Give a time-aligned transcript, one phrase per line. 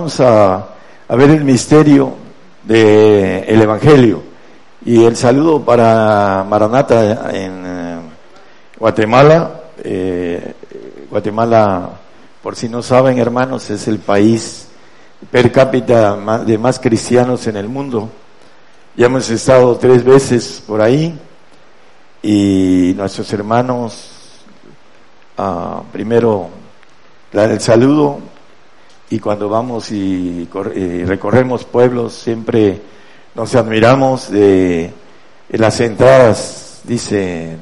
[0.00, 0.66] Vamos a,
[1.10, 2.14] ver el misterio
[2.64, 4.22] del el Evangelio
[4.82, 8.00] y el saludo para Maranata en eh,
[8.78, 9.60] Guatemala.
[9.84, 10.54] Eh,
[11.10, 11.90] Guatemala,
[12.42, 14.68] por si no saben hermanos, es el país
[15.30, 18.08] per cápita de más cristianos en el mundo.
[18.96, 21.14] Ya hemos estado tres veces por ahí
[22.22, 24.08] y nuestros hermanos,
[25.36, 26.48] ah, primero,
[27.34, 28.29] el saludo
[29.10, 30.48] y cuando vamos y,
[31.04, 32.80] recorremos pueblos siempre
[33.34, 34.92] nos admiramos de,
[35.50, 37.58] las entradas, dicen,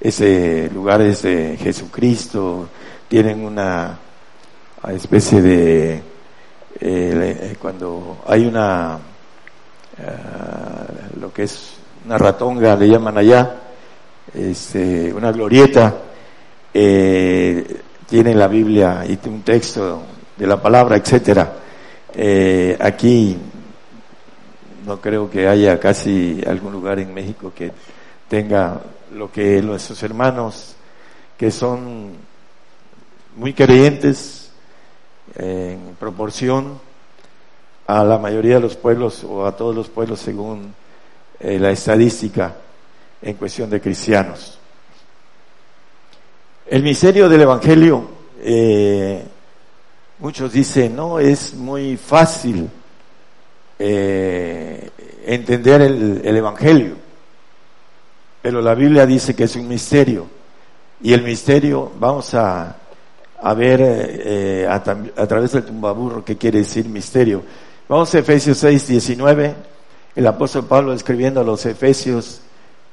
[0.00, 2.68] ese lugar es de Jesucristo,
[3.08, 3.98] tienen una
[4.88, 6.02] especie de,
[6.80, 8.98] eh, cuando hay una,
[9.98, 11.72] eh, lo que es
[12.06, 13.56] una ratonga, le llaman allá,
[14.32, 15.96] este, una glorieta,
[16.72, 20.02] eh, tiene la Biblia y un texto
[20.38, 21.52] de la palabra, etcétera.
[22.14, 23.36] Eh, aquí
[24.86, 27.72] no creo que haya casi algún lugar en México que
[28.28, 28.80] tenga
[29.12, 30.76] lo que nuestros hermanos
[31.36, 32.12] que son
[33.36, 34.50] muy creyentes
[35.36, 36.80] en proporción
[37.86, 40.74] a la mayoría de los pueblos o a todos los pueblos según
[41.40, 42.54] eh, la estadística
[43.22, 44.58] en cuestión de cristianos.
[46.66, 48.08] El misterio del Evangelio
[48.40, 49.24] eh,
[50.20, 52.68] Muchos dicen, no, es muy fácil
[53.78, 54.90] eh,
[55.24, 56.96] entender el, Evangelio,
[58.42, 60.26] pero la Biblia dice que es un misterio.
[61.00, 62.76] Y el misterio, vamos a,
[63.40, 67.44] a ver eh, a, a, través del tumbaburro qué quiere decir misterio.
[67.88, 69.54] Vamos a Efesios 6, 19.
[70.16, 72.40] El apóstol Pablo escribiendo a los Efesios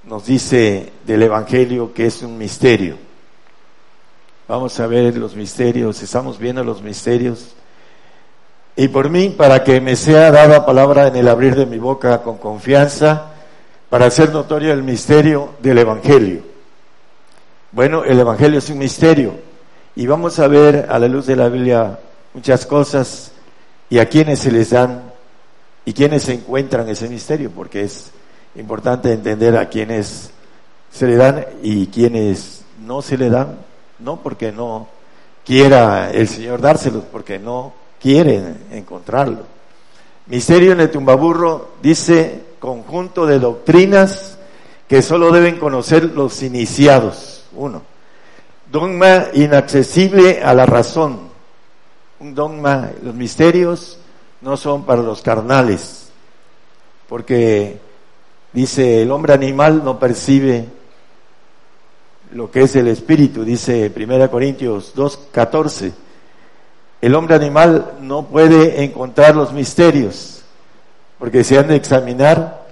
[0.04, 3.05] nos dice del Evangelio que es un misterio.
[4.48, 7.56] Vamos a ver los misterios, estamos viendo los misterios.
[8.76, 12.22] Y por mí, para que me sea dada palabra en el abrir de mi boca
[12.22, 13.32] con confianza,
[13.90, 16.44] para hacer notorio el misterio del Evangelio.
[17.72, 19.34] Bueno, el Evangelio es un misterio
[19.96, 21.98] y vamos a ver a la luz de la Biblia
[22.36, 23.32] muchas cosas
[23.90, 25.12] y a quienes se les dan
[25.86, 28.12] y quienes se encuentran ese misterio, porque es
[28.56, 30.30] importante entender a quienes
[30.92, 33.58] se le dan y quienes no se le dan
[34.00, 34.88] no porque no
[35.46, 39.44] quiera el Señor dárselos, porque no quieren encontrarlo.
[40.28, 44.38] Misterio en el tumbaburro dice conjunto de doctrinas
[44.88, 47.46] que solo deben conocer los iniciados.
[47.54, 47.84] Uno,
[48.72, 51.30] dogma inaccesible a la razón.
[52.20, 54.00] Un dogma, los misterios
[54.42, 56.10] no son para los carnales,
[57.08, 57.80] porque
[58.54, 60.66] dice el hombre animal no percibe
[62.36, 65.94] lo que es el espíritu, dice 1 Corintios 2.14.
[67.00, 70.42] El hombre animal no puede encontrar los misterios
[71.18, 72.66] porque se han de examinar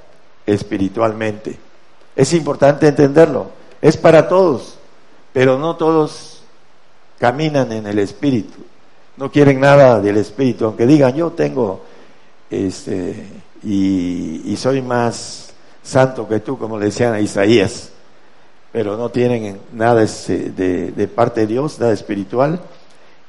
[0.45, 1.57] espiritualmente.
[2.13, 3.51] Es importante entenderlo.
[3.81, 4.77] Es para todos,
[5.31, 6.43] pero no todos
[7.17, 8.59] caminan en el espíritu.
[9.15, 11.85] No quieren nada del espíritu, aunque digan yo tengo
[12.49, 13.27] este
[13.63, 17.92] y, y soy más santo que tú, como le decían a Isaías
[18.73, 22.59] pero no tienen nada de, parte de Dios, nada espiritual.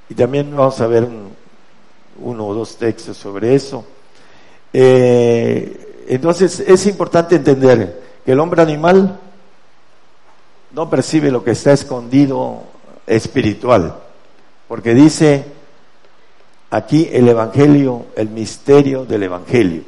[0.09, 1.07] Y también vamos a ver
[2.19, 3.85] uno o dos textos sobre eso.
[4.73, 9.21] Eh, entonces es importante entender que el hombre animal
[10.73, 12.63] no percibe lo que está escondido
[13.07, 13.97] espiritual,
[14.67, 15.45] porque dice
[16.71, 19.83] aquí el Evangelio, el misterio del Evangelio.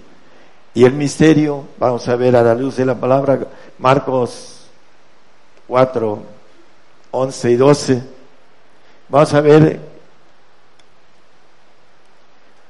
[0.74, 3.38] Y el misterio, vamos a ver a la luz de la palabra,
[3.78, 4.55] Marcos
[5.68, 6.22] 4,
[7.10, 8.02] 11 y 12,
[9.08, 9.80] vamos a ver,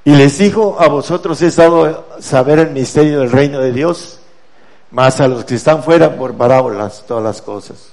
[0.07, 4.19] y les dijo, a vosotros he dado saber el misterio del reino de Dios,
[4.89, 7.91] más a los que están fuera por parábolas todas las cosas.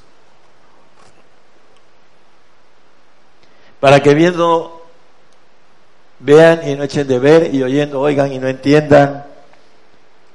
[3.80, 4.84] Para que viendo
[6.20, 9.26] vean y no echen de ver y oyendo oigan y no entiendan,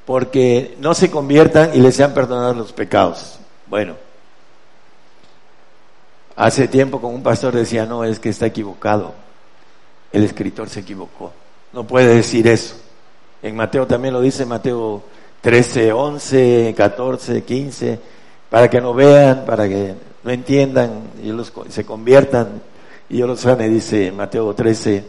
[0.06, 3.40] porque no se conviertan y les sean perdonados los pecados.
[3.68, 3.96] Bueno,
[6.40, 9.14] Hace tiempo con un pastor decía, no, es que está equivocado.
[10.10, 11.34] El escritor se equivocó.
[11.74, 12.76] No puede decir eso.
[13.44, 15.04] En Mateo también lo dice, Mateo
[15.42, 18.00] 13, 11, 14, 15,
[18.50, 22.62] para que no vean, para que no entiendan y los, se conviertan.
[23.10, 25.04] Y yo lo sane, dice Mateo 13,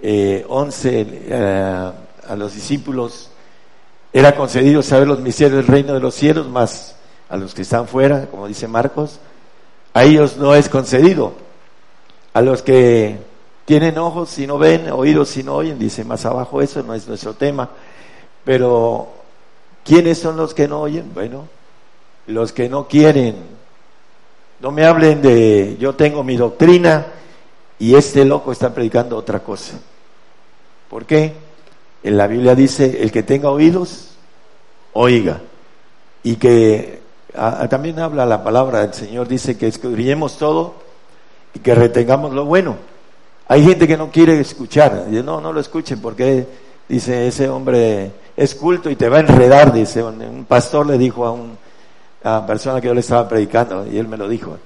[0.00, 1.92] eh, 11, eh,
[2.26, 3.30] a los discípulos
[4.10, 6.96] era concedido saber los misterios del reino de los cielos, más
[7.28, 9.20] a los que están fuera, como dice Marcos,
[9.94, 11.32] a ellos no es concedido.
[12.32, 13.18] A los que
[13.64, 17.06] tienen ojos si no ven, oídos si no oyen, dice más abajo eso, no es
[17.08, 17.70] nuestro tema.
[18.44, 19.08] Pero,
[19.84, 21.12] ¿quiénes son los que no oyen?
[21.12, 21.48] Bueno,
[22.26, 23.36] los que no quieren.
[24.60, 27.06] No me hablen de yo tengo mi doctrina
[27.78, 29.78] y este loco está predicando otra cosa.
[30.88, 31.32] ¿Por qué?
[32.02, 34.10] En la Biblia dice, el que tenga oídos,
[34.92, 35.40] oiga.
[36.22, 36.99] Y que
[37.68, 40.74] también habla la palabra del Señor, dice que escudriñemos todo
[41.54, 42.76] y que retengamos lo bueno.
[43.48, 46.46] Hay gente que no quiere escuchar, dice, no, no lo escuchen porque
[46.88, 51.24] dice ese hombre es culto y te va a enredar, dice un pastor le dijo
[51.26, 51.58] a un
[52.22, 54.58] a persona que yo le estaba predicando y él me lo dijo.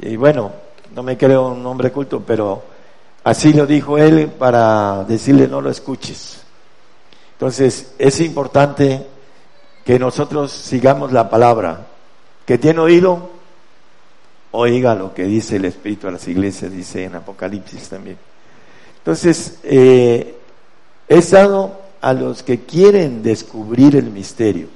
[0.00, 0.52] Y bueno,
[0.94, 2.62] no me creo un hombre culto, pero
[3.24, 6.42] así lo dijo él para decirle no lo escuches.
[7.32, 9.06] Entonces es importante
[9.84, 11.86] que nosotros sigamos la palabra.
[12.48, 13.30] Que tiene oído,
[14.50, 18.16] oiga lo que dice el Espíritu a las iglesias, dice en Apocalipsis también.
[18.96, 20.34] Entonces, eh,
[21.06, 24.68] he dado a los que quieren descubrir el misterio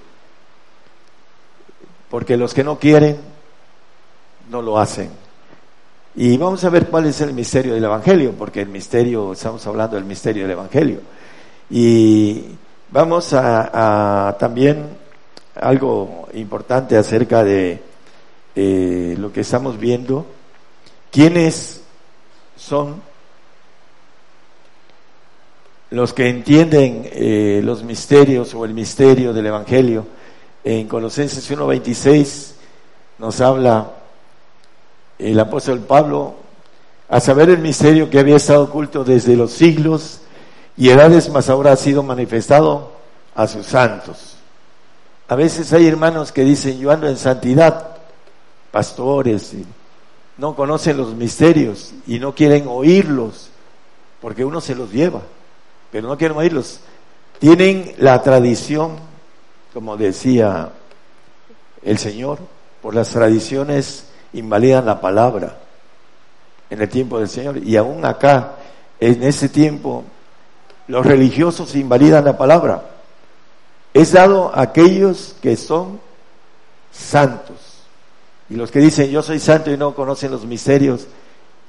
[2.13, 3.17] porque los que no quieren
[4.51, 5.09] no lo hacen.
[6.15, 9.97] Y vamos a ver cuál es el misterio del Evangelio, porque el misterio, estamos hablando
[9.97, 11.01] del misterio del Evangelio.
[11.71, 12.45] Y
[12.91, 14.91] vamos a, también
[15.55, 17.83] algo importante acerca de
[18.55, 20.27] eh, lo que estamos viendo.
[21.11, 21.83] ¿Quiénes
[22.57, 23.03] son
[25.91, 30.07] los que entienden eh, los misterios o el misterio del Evangelio?
[30.65, 32.53] en Colosenses 1.26
[33.19, 33.91] nos habla
[35.19, 36.35] el apóstol Pablo,
[37.09, 40.21] a saber el misterio que había estado oculto desde los siglos
[40.77, 42.93] y edades, más ahora ha sido manifestado
[43.35, 44.32] a sus santos.
[45.29, 47.97] A veces hay hermanos que dicen, yo ando en santidad,
[48.71, 49.65] pastores, y
[50.39, 53.51] no conocen los misterios y no quieren oírlos,
[54.21, 55.23] porque uno se los lleva,
[55.91, 56.81] pero no quieren oírlos.
[57.39, 59.13] Tienen la tradición
[59.73, 60.71] como decía
[61.83, 62.39] el Señor,
[62.81, 65.57] por las tradiciones invalidan la palabra
[66.69, 67.59] en el tiempo del Señor.
[67.59, 68.57] Y aún acá,
[69.01, 70.05] en ese tiempo,
[70.89, 72.83] los religiosos invalidan la palabra.
[73.95, 76.01] Es dado a aquellos que son
[76.91, 77.57] santos.
[78.49, 81.07] Y los que dicen yo soy santo y no conocen los misterios,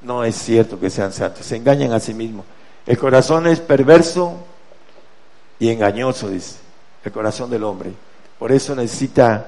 [0.02, 2.46] no es cierto que sean santos, se engañan a sí mismos.
[2.86, 4.34] El corazón es perverso
[5.60, 6.64] y engañoso, dice
[7.04, 7.92] el corazón del hombre.
[8.40, 9.48] Por eso necesita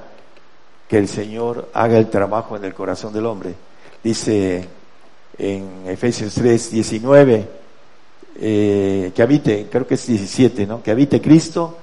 [0.88, 3.54] que el Señor haga el trabajo en el corazón del hombre.
[4.02, 4.68] Dice
[5.38, 7.48] en Efesios 3, 19,
[8.38, 10.82] eh, que habite, creo que es 17, ¿no?
[10.82, 11.78] Que habite Cristo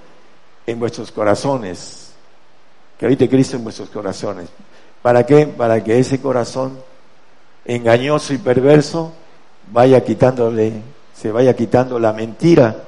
[0.65, 2.13] en vuestros corazones.
[2.97, 4.49] Que habite Cristo en vuestros corazones.
[5.01, 5.47] ¿Para qué?
[5.47, 6.79] Para que ese corazón
[7.65, 9.13] engañoso y perverso
[9.71, 10.73] vaya quitándole,
[11.13, 12.83] se vaya quitando la mentira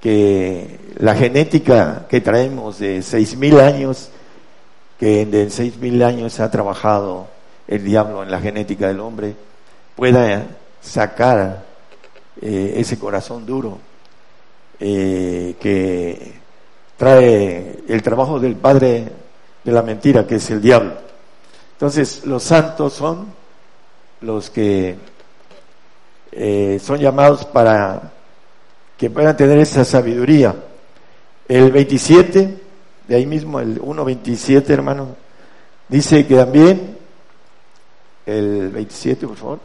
[0.00, 4.10] que la genética que traemos de seis mil años,
[4.98, 7.28] que en seis mil años ha trabajado
[7.68, 9.34] el diablo en la genética del hombre,
[9.94, 10.46] pueda
[10.80, 11.64] sacar
[12.40, 13.78] eh, ese corazón duro
[14.80, 16.41] eh, que
[17.02, 19.10] trae el trabajo del padre
[19.64, 20.92] de la mentira, que es el diablo.
[21.72, 23.26] Entonces, los santos son
[24.20, 24.96] los que
[26.30, 28.12] eh, son llamados para
[28.96, 30.54] que puedan tener esa sabiduría.
[31.48, 32.60] El 27,
[33.08, 35.16] de ahí mismo, el 1.27, hermano,
[35.88, 36.98] dice que también,
[38.26, 39.58] el 27, por favor,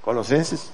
[0.00, 0.72] Colosenses.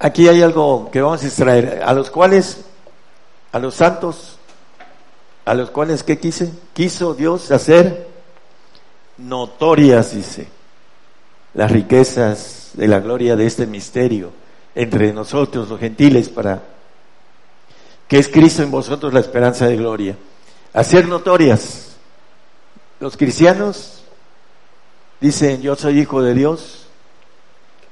[0.00, 2.64] Aquí hay algo que vamos a extraer, a los cuales,
[3.50, 4.38] a los santos,
[5.44, 6.52] a los cuales, ¿qué quise?
[6.72, 8.06] Quiso Dios hacer
[9.16, 10.46] notorias, dice,
[11.54, 14.30] las riquezas de la gloria de este misterio
[14.74, 16.62] entre nosotros, los gentiles, para
[18.06, 20.16] que es Cristo en vosotros la esperanza de gloria.
[20.72, 21.96] Hacer notorias.
[23.00, 24.04] Los cristianos
[25.20, 26.86] dicen, yo soy hijo de Dios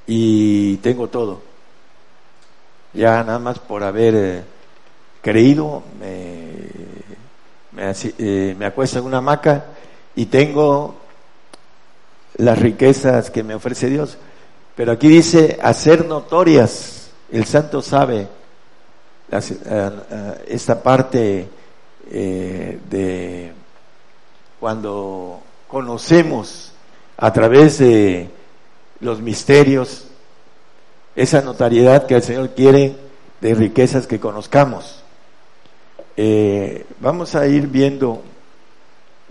[0.07, 1.56] y tengo todo.
[2.97, 4.43] Ya nada más por haber eh,
[5.21, 6.49] creído, me,
[7.73, 9.67] me, eh, acuesto en una hamaca
[10.15, 10.95] y tengo
[12.39, 14.17] las riquezas que me ofrece Dios.
[14.75, 17.11] Pero aquí dice hacer notorias.
[17.31, 18.29] El santo sabe
[19.31, 19.91] eh,
[20.49, 21.51] esta parte
[22.11, 23.53] de
[24.59, 26.73] cuando conocemos
[27.19, 28.31] a través de
[29.01, 30.07] los misterios
[31.17, 32.95] esa notariedad que el Señor quiere
[33.41, 35.03] de riquezas que conozcamos.
[37.01, 38.23] vamos a ir viendo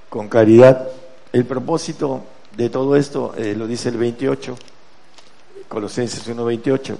[0.09, 0.87] con claridad.
[1.33, 2.23] El propósito
[2.55, 4.55] de todo esto eh, lo dice el 28,
[5.67, 6.95] Colosenses 1.28.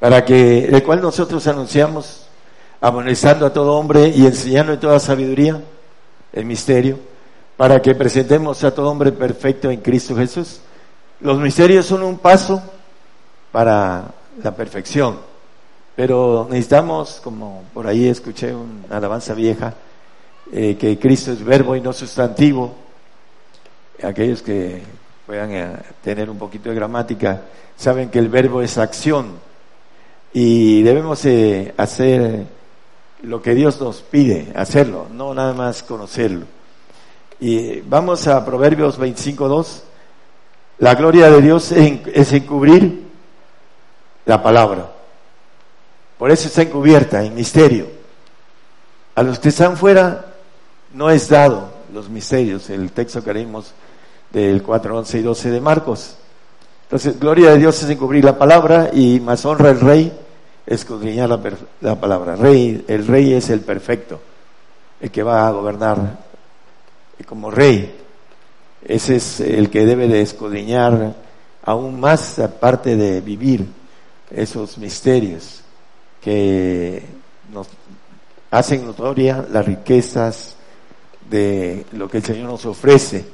[0.00, 2.26] Para que, el cual nosotros anunciamos,
[2.80, 5.62] amonestando a todo hombre y enseñando en toda sabiduría
[6.32, 6.98] el misterio,
[7.56, 10.60] para que presentemos a todo hombre perfecto en Cristo Jesús.
[11.20, 12.62] Los misterios son un paso
[13.52, 15.18] para la perfección,
[15.94, 19.74] pero necesitamos, como por ahí escuché una alabanza vieja,
[20.52, 22.74] eh, que Cristo es verbo y no sustantivo.
[24.02, 24.82] Aquellos que
[25.26, 27.42] puedan eh, tener un poquito de gramática
[27.76, 29.32] saben que el verbo es acción
[30.32, 32.46] y debemos eh, hacer
[33.22, 36.46] lo que Dios nos pide, hacerlo, no nada más conocerlo.
[37.42, 39.80] Y vamos a Proverbios 25.2.
[40.78, 43.02] La gloria de Dios es encubrir
[44.24, 44.92] la palabra.
[46.18, 47.88] Por eso está encubierta, en misterio.
[49.16, 50.24] A los que están fuera
[50.94, 53.72] no es dado los misterios, el texto que leímos
[54.30, 56.16] del 4, 11 y 12 de Marcos.
[56.84, 60.12] Entonces, gloria de Dios es encubrir la palabra y más honra el rey
[60.64, 61.40] escudriñar la,
[61.80, 62.36] la palabra.
[62.36, 64.20] Rey, el rey es el perfecto,
[65.00, 66.30] el que va a gobernar
[67.24, 67.94] como rey.
[68.84, 71.14] Ese es el que debe de escudriñar
[71.64, 73.66] aún más aparte de vivir
[74.30, 75.62] esos misterios
[76.20, 77.02] que
[77.52, 77.68] nos
[78.50, 80.56] hacen notoria las riquezas
[81.28, 83.24] de lo que el Señor nos ofrece.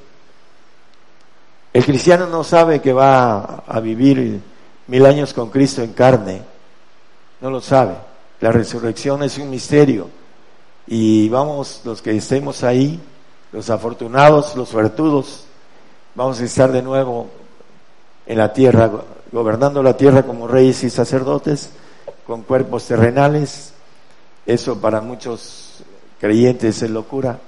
[1.73, 4.41] El cristiano no sabe que va a vivir
[4.87, 6.43] mil años con Cristo en carne,
[7.41, 7.95] no lo sabe.
[8.41, 10.09] La resurrección es un misterio
[10.87, 12.99] y vamos, los que estemos ahí,
[13.53, 15.45] los afortunados, los suertudos,
[16.15, 17.29] vamos a estar de nuevo
[18.27, 18.91] en la tierra,
[19.33, 21.71] gobernando la tierra como reyes y sacerdotes,
[22.27, 23.73] con cuerpos terrenales.
[24.45, 25.83] Eso para muchos
[26.21, 27.39] creyentes es locura.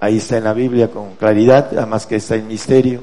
[0.00, 3.02] Ahí está en la Biblia con claridad, además que está en misterio.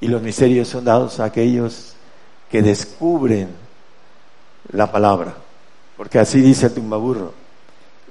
[0.00, 1.94] Y los misterios son dados a aquellos
[2.50, 3.48] que descubren
[4.70, 5.34] la palabra.
[5.96, 7.32] Porque así dice el tumbaburro.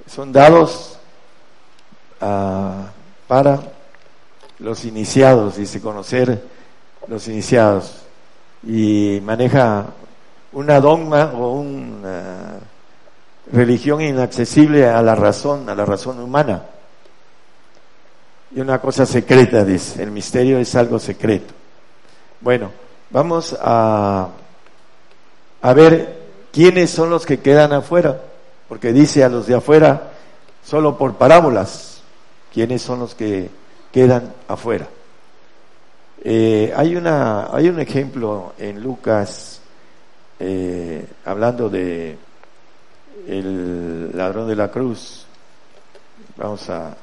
[0.07, 0.97] Son dados
[2.19, 2.91] ah,
[3.31, 3.61] para
[4.59, 6.43] los iniciados, dice, conocer
[7.07, 8.01] los iniciados.
[8.61, 9.85] Y maneja
[10.51, 12.55] una dogma o una
[13.53, 16.63] religión inaccesible a la razón, a la razón humana
[18.53, 20.03] y una cosa secreta, dice.
[20.03, 21.53] El misterio es algo secreto.
[22.41, 22.69] Bueno,
[23.11, 24.27] vamos a,
[25.61, 26.19] a ver
[26.51, 28.19] quiénes son los que quedan afuera,
[28.67, 30.11] porque dice a los de afuera
[30.65, 31.90] solo por parábolas,
[32.53, 33.50] quiénes son los que
[33.91, 34.88] quedan afuera.
[36.24, 39.62] Eh, hay, una, hay un ejemplo en Lucas
[40.39, 42.17] eh, hablando de
[43.27, 45.25] el ladrón de la cruz.
[46.38, 46.96] Vamos a,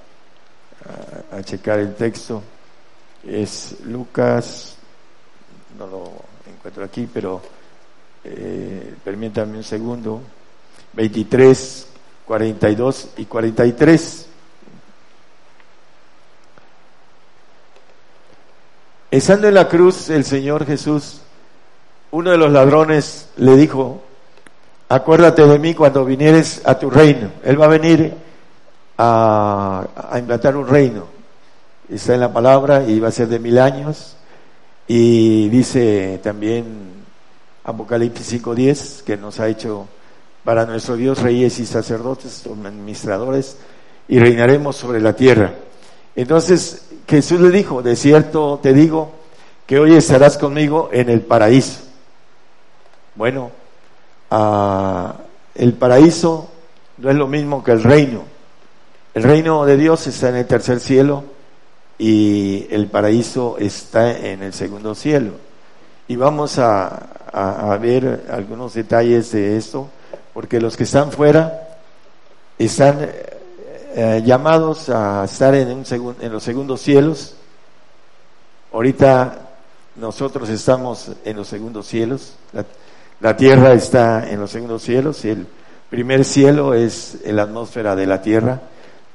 [1.32, 2.42] a, checar el texto.
[3.24, 4.76] Es Lucas,
[5.78, 6.12] no lo
[6.46, 7.40] encuentro aquí, pero
[8.24, 10.20] eh, permítanme un segundo.
[10.92, 11.86] 23,
[12.24, 14.27] 42 y 43.
[19.10, 21.22] Estando en la cruz el Señor Jesús,
[22.10, 24.02] uno de los ladrones le dijo,
[24.86, 27.30] acuérdate de mí cuando vinieres a tu reino.
[27.42, 28.14] Él va a venir
[28.98, 29.86] a,
[30.18, 31.06] implantar un reino.
[31.88, 34.16] Está en la palabra y va a ser de mil años.
[34.86, 36.66] Y dice también
[37.64, 39.86] Apocalipsis 5.10 que nos ha hecho
[40.44, 43.56] para nuestro Dios reyes y sacerdotes, administradores,
[44.06, 45.54] y reinaremos sobre la tierra.
[46.14, 49.12] Entonces Jesús le dijo, de cierto te digo
[49.66, 51.80] que hoy estarás conmigo en el paraíso.
[53.14, 53.50] Bueno,
[54.30, 55.14] ah,
[55.54, 56.50] el paraíso
[56.98, 58.24] no es lo mismo que el reino.
[59.14, 61.24] El reino de Dios está en el tercer cielo
[61.96, 65.32] y el paraíso está en el segundo cielo.
[66.06, 67.14] Y vamos a,
[67.80, 69.88] ver algunos detalles de esto,
[70.32, 71.68] porque los que están fuera
[72.58, 73.10] están
[73.94, 77.34] eh, llamados a estar en, un en los segundos cielos.
[78.72, 79.48] Ahorita
[79.96, 82.34] nosotros estamos en los segundos cielos.
[82.52, 82.64] La,
[83.20, 85.46] la tierra está en los segundos cielos y el
[85.90, 88.60] primer cielo es la atmósfera de la tierra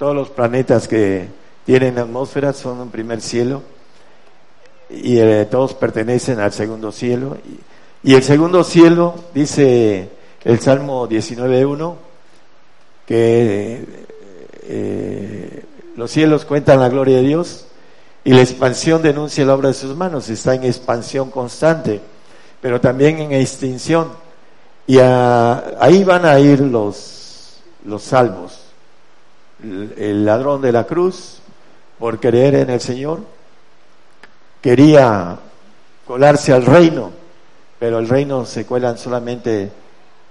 [0.04, 1.30] todos los planetas que
[1.66, 3.62] tienen atmósfera son un primer cielo
[4.90, 7.38] y eh, todos pertenecen al segundo cielo.
[8.04, 10.10] Y, el segundo cielo, dice
[10.44, 11.96] el Salmo 19.1,
[13.06, 14.03] que
[14.66, 15.66] eh,
[15.96, 17.66] los cielos cuentan la gloria de Dios
[18.24, 20.30] y la expansión denuncia la obra de sus manos.
[20.30, 22.02] Está en expansión constante,
[22.62, 24.10] pero también en extinción.
[24.88, 28.64] Y ahí van a ir los, los salvos
[29.64, 31.40] el ladrón de la cruz,
[31.98, 33.22] por creer en el Señor,
[34.62, 35.38] quería
[36.06, 37.12] colarse al reino,
[37.80, 39.72] pero el reino se cuelan solamente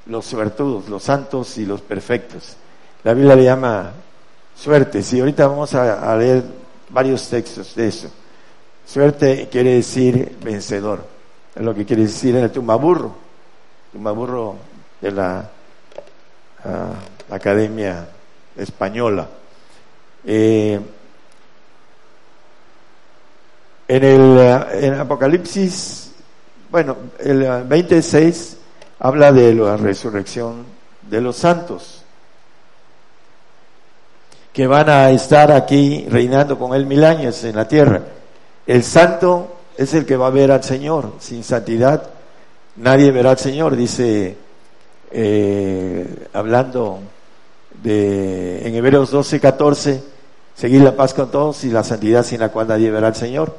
[0.07, 2.57] los suertudos, los santos y los perfectos.
[3.05, 3.93] La Biblia le llama
[4.63, 5.03] suerte.
[5.11, 6.45] Y ahorita vamos a, leer
[6.91, 8.09] varios textos de eso.
[8.87, 11.05] Suerte quiere decir vencedor.
[11.55, 13.15] Es lo que quiere decir en el tumbaburro.
[13.93, 14.57] Tumbaburro
[15.01, 15.51] de la
[16.65, 16.93] ah,
[17.31, 18.09] Academia
[18.57, 19.29] Española.
[20.25, 20.81] Eh,
[23.89, 24.39] en el
[24.75, 26.13] en Apocalipsis,
[26.71, 28.57] bueno, el 26
[29.01, 30.65] habla de la resurrección
[31.11, 32.02] de los santos,
[34.53, 38.03] que van a estar aquí reinando con él mil años en la tierra.
[38.67, 41.13] El santo es el que va a ver al Señor.
[41.19, 42.11] Sin santidad
[42.77, 44.37] nadie verá al Señor, dice,
[45.11, 47.01] eh, hablando
[47.83, 50.03] de, en Hebreos 12, 14,
[50.55, 53.55] seguir la paz con todos y la santidad sin la cual nadie verá al Señor.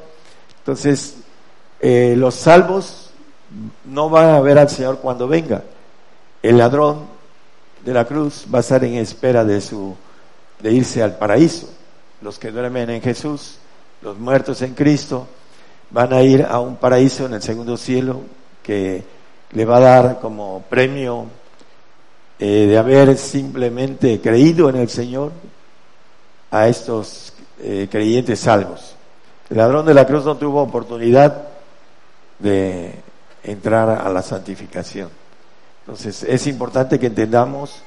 [0.58, 1.16] Entonces,
[1.80, 3.10] eh, los salvos
[3.84, 5.62] no van a ver al Señor cuando venga.
[6.42, 7.06] El ladrón
[7.84, 9.94] de la cruz va a estar en espera de su
[10.60, 11.68] de irse al paraíso.
[12.20, 13.58] Los que duermen en Jesús,
[14.02, 15.26] los muertos en Cristo,
[15.90, 18.20] van a ir a un paraíso en el segundo cielo
[18.62, 19.04] que
[19.52, 21.26] le va a dar como premio
[22.38, 25.32] eh, de haber simplemente creído en el Señor
[26.50, 28.96] a estos eh, creyentes salvos.
[29.50, 31.48] El ladrón de la cruz no tuvo oportunidad
[32.38, 32.94] de
[33.42, 35.10] entrar a la santificación.
[35.80, 37.82] Entonces es importante que entendamos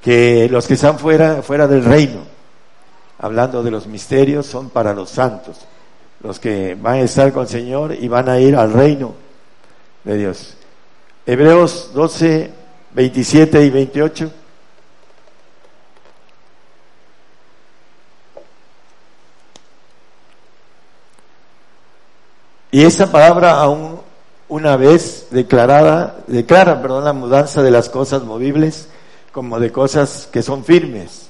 [0.00, 2.20] que los que están fuera, fuera del reino,
[3.18, 5.58] hablando de los misterios, son para los santos,
[6.22, 9.14] los que van a estar con el Señor y van a ir al reino
[10.04, 10.54] de Dios.
[11.26, 12.50] Hebreos 12,
[12.92, 14.32] 27 y 28.
[22.72, 24.00] Y esa palabra aún
[24.48, 28.88] una vez declarada, declara, perdón, la mudanza de las cosas movibles
[29.32, 31.28] como de cosas que son firmes.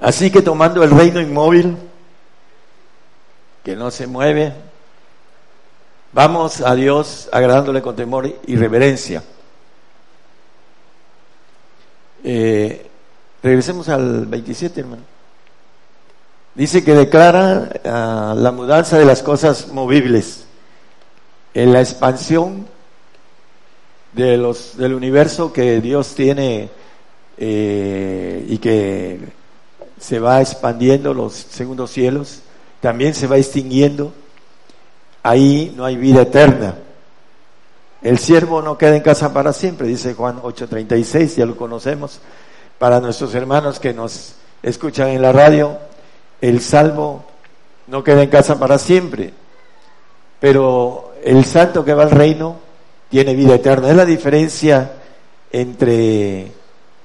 [0.00, 1.76] Así que tomando el reino inmóvil,
[3.62, 4.54] que no se mueve,
[6.12, 9.22] vamos a Dios agradándole con temor y reverencia.
[12.24, 12.90] Eh,
[13.42, 15.02] regresemos al 27, hermano.
[16.54, 20.46] Dice que declara ah, la mudanza de las cosas movibles,
[21.52, 22.66] en la expansión
[24.12, 26.68] de los, del universo que Dios tiene
[27.38, 29.20] eh, y que
[29.98, 32.40] se va expandiendo los segundos cielos,
[32.80, 34.12] también se va extinguiendo,
[35.22, 36.76] ahí no hay vida eterna.
[38.02, 42.20] El siervo no queda en casa para siempre, dice Juan 8:36, ya lo conocemos.
[42.78, 45.78] Para nuestros hermanos que nos escuchan en la radio,
[46.40, 47.24] el salvo
[47.86, 49.34] no queda en casa para siempre,
[50.40, 52.69] pero el santo que va al reino
[53.10, 53.90] tiene vida eterna.
[53.90, 54.92] Es la diferencia
[55.52, 56.52] entre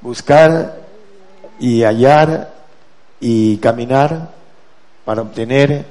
[0.01, 0.79] buscar
[1.59, 2.53] y hallar
[3.19, 4.31] y caminar
[5.03, 5.85] para obtener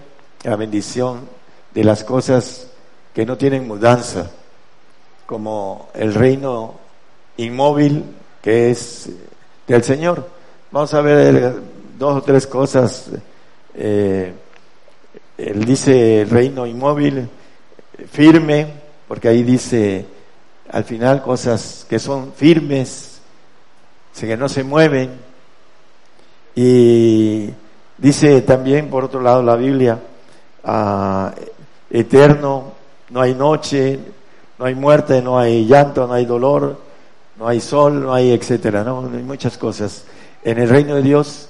[0.45, 1.29] la bendición
[1.75, 2.69] de las cosas
[3.13, 4.31] que no tienen mudanza,
[5.27, 6.75] como el reino
[7.37, 8.05] inmóvil
[8.41, 9.11] que es
[9.67, 10.29] del Señor.
[10.71, 11.55] Vamos a ver
[11.99, 13.11] dos o tres cosas
[13.77, 14.33] eh,
[15.37, 17.29] él dice reino inmóvil,
[18.11, 18.69] firme,
[19.09, 20.07] porque ahí dice
[20.71, 23.21] al final cosas que son firmes,
[24.19, 25.11] que no se mueven.
[26.55, 27.51] Y
[27.99, 29.99] dice también, por otro lado, la Biblia,
[30.65, 31.35] ah,
[31.91, 32.73] eterno,
[33.11, 33.99] no hay noche,
[34.59, 36.79] no hay muerte, no hay llanto, no hay dolor,
[37.37, 40.05] no hay sol, no hay etcétera, no, hay muchas cosas.
[40.43, 41.49] En el reino de Dios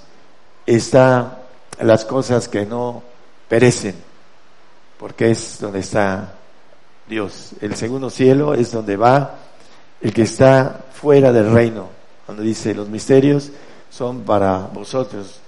[0.67, 1.39] está
[1.81, 3.03] las cosas que no
[3.49, 3.95] perecen,
[4.99, 6.35] porque es donde está
[7.09, 7.53] Dios.
[7.61, 9.37] El segundo cielo es donde va
[10.01, 11.89] el que está fuera del reino,
[12.27, 13.51] cuando dice los misterios
[13.91, 15.39] son para vosotros,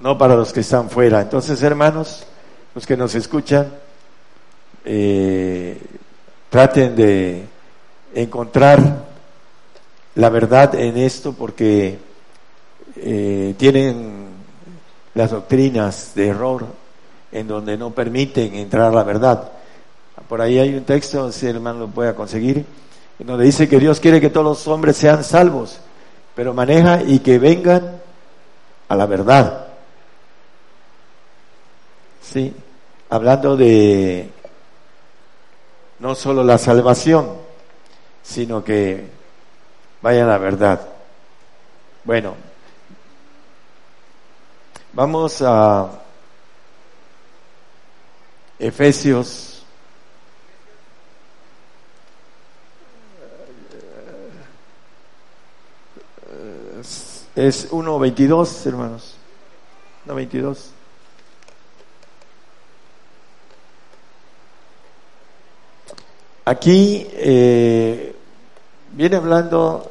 [0.00, 1.20] no para los que están fuera.
[1.22, 2.24] Entonces, hermanos,
[2.74, 3.72] los que nos escuchan,
[4.84, 5.80] eh,
[6.50, 7.46] traten de
[8.14, 9.04] encontrar
[10.16, 11.98] la verdad en esto porque
[12.96, 14.26] eh, tienen
[15.14, 16.66] las doctrinas de error
[17.30, 19.52] en donde no permiten entrar la verdad.
[20.28, 22.64] Por ahí hay un texto, si el hermano lo puede conseguir,
[23.18, 25.78] donde dice que Dios quiere que todos los hombres sean salvos,
[26.34, 28.00] pero maneja y que vengan
[28.88, 29.68] a la verdad.
[32.22, 32.54] Sí,
[33.10, 34.30] hablando de
[35.98, 37.28] no solo la salvación,
[38.22, 39.08] sino que
[40.00, 40.80] vaya la verdad.
[42.04, 42.34] Bueno,
[44.92, 45.90] vamos a
[48.58, 49.51] Efesios.
[57.34, 59.14] Es 1.22, hermanos.
[60.06, 60.58] 1.22.
[66.44, 68.14] Aquí eh,
[68.92, 69.90] viene hablando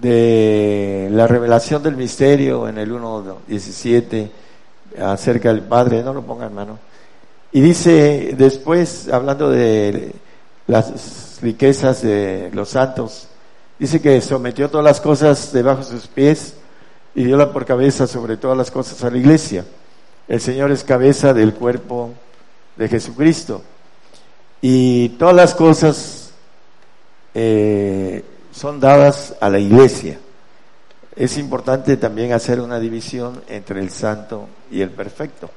[0.00, 4.30] de la revelación del misterio en el 1.17
[5.00, 6.78] acerca del Padre, no lo pongan hermano.
[7.52, 10.12] Y dice después, hablando de
[10.66, 13.28] las riquezas de los santos,
[13.78, 16.54] dice que sometió todas las cosas debajo de sus pies
[17.14, 19.64] y dio la por cabeza sobre todas las cosas a la iglesia.
[20.28, 22.14] El Señor es cabeza del cuerpo
[22.76, 23.62] de Jesucristo.
[24.60, 26.30] Y todas las cosas
[27.34, 30.18] eh, son dadas a la iglesia.
[31.14, 35.50] Es importante también hacer una división entre el santo y el perfecto.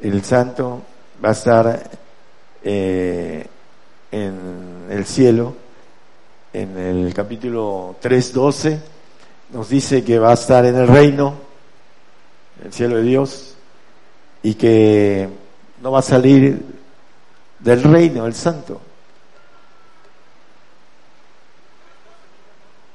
[0.00, 0.82] El santo
[1.22, 1.90] va a estar
[2.64, 3.46] eh,
[4.10, 5.54] en el cielo,
[6.52, 8.78] en el capítulo 3.12,
[9.50, 11.34] nos dice que va a estar en el reino,
[12.60, 13.54] en el cielo de Dios,
[14.42, 15.28] y que
[15.80, 16.60] no va a salir
[17.58, 18.80] del reino, el santo.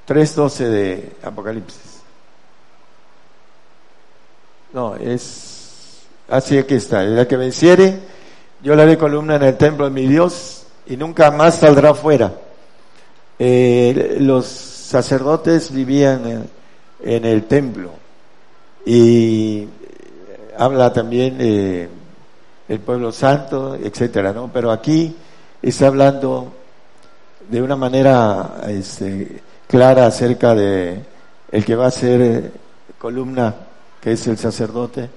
[0.08, 2.02] 3.12 de Apocalipsis.
[4.74, 7.04] No, es así que está.
[7.04, 8.00] El que venciere,
[8.62, 12.45] yo le haré columna en el templo de mi Dios y nunca más saldrá fuera.
[13.38, 16.48] Eh, los sacerdotes vivían
[17.04, 17.92] en, el templo
[18.86, 19.68] y
[20.58, 21.90] habla también de
[22.68, 24.50] el pueblo santo, etcétera, ¿no?
[24.54, 25.16] Pero aquí
[25.62, 26.54] está hablando
[27.50, 31.00] de una manera este, clara acerca de
[31.52, 32.52] el que va a ser eh,
[32.98, 33.54] columna,
[34.02, 35.10] que es el sacerdote,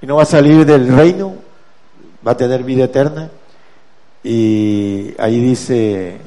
[0.00, 1.34] y no va a salir del reino,
[2.26, 3.30] va a tener vida eterna,
[4.22, 6.18] y ahí dice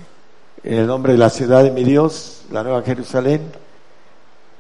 [0.64, 3.42] en el nombre de la ciudad de mi Dios, la nueva Jerusalén,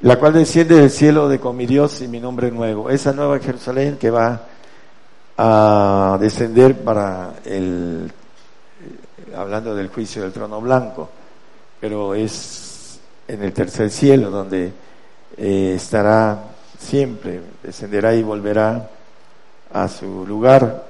[0.01, 2.89] la cual desciende del cielo de con mi Dios y mi nombre nuevo.
[2.89, 4.41] Esa nueva Jerusalén que va
[5.37, 8.11] a descender para el,
[9.35, 11.09] hablando del juicio del trono blanco,
[11.79, 14.73] pero es en el tercer cielo donde
[15.37, 16.43] eh, estará
[16.77, 18.89] siempre, descenderá y volverá
[19.71, 20.83] a su lugar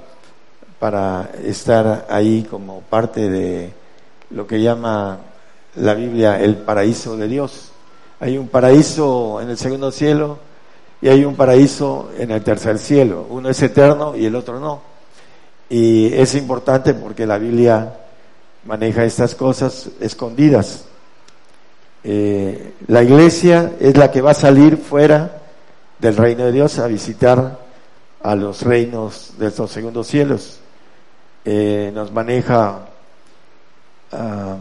[0.79, 3.82] para estar ahí como parte de
[4.33, 5.19] lo que llama
[5.75, 7.71] la Biblia el paraíso de Dios.
[8.19, 10.39] Hay un paraíso en el segundo cielo,
[11.03, 13.27] y hay un paraíso en el tercer cielo.
[13.29, 14.81] Uno es eterno y el otro no.
[15.69, 17.93] Y es importante porque la Biblia
[18.63, 20.85] maneja estas cosas escondidas.
[22.05, 25.41] Eh, la iglesia es la que va a salir fuera
[25.99, 27.59] del reino de Dios a visitar
[28.21, 30.59] a los reinos de estos segundos cielos.
[31.43, 32.79] Eh, nos maneja
[34.13, 34.57] uh,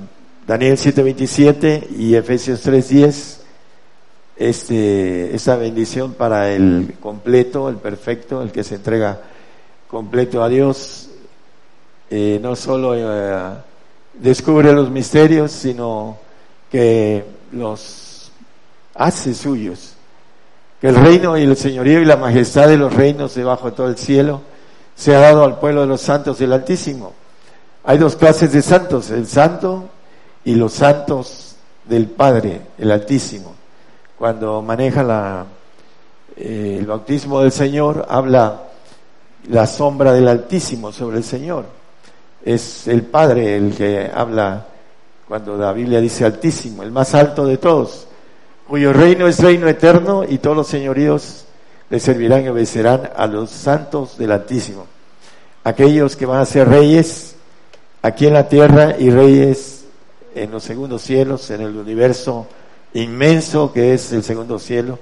[0.47, 3.43] Daniel 7:27 y Efesios 3:10
[4.37, 9.21] este, esa bendición para el completo, el perfecto, el que se entrega
[9.87, 11.11] completo a Dios,
[12.11, 13.55] eh, no solo eh,
[14.15, 16.19] descubre los misterios, sino
[16.71, 18.33] que los
[18.95, 19.95] hace suyos.
[20.81, 23.89] Que el reino y el señorío y la majestad de los reinos debajo de todo
[23.89, 24.41] el cielo
[24.97, 27.13] se ha dado al pueblo de los santos del Altísimo.
[27.85, 29.89] Hay dos clases de santos, el santo
[30.45, 33.55] y los santos del Padre, el Altísimo
[34.23, 35.45] cuando maneja la,
[36.37, 38.69] eh, el bautismo del Señor, habla
[39.49, 41.65] la sombra del Altísimo sobre el Señor.
[42.45, 44.65] Es el Padre el que habla
[45.27, 48.07] cuando la Biblia dice Altísimo, el más alto de todos,
[48.69, 51.47] cuyo reino es reino eterno y todos los señoríos
[51.91, 54.87] le servirán y obedecerán a los santos del Altísimo.
[55.65, 57.32] Aquellos que van a ser reyes
[58.03, 59.85] aquí en la tierra y reyes
[60.35, 62.47] en los segundos cielos, en el universo
[62.95, 64.99] inmenso que es el segundo cielo,